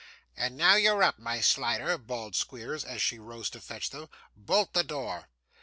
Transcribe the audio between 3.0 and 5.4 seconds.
she rose to fetch them, 'bolt the door.